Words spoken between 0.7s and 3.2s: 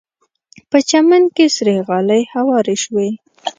چمن کې سرې غالۍ هوارې شوې.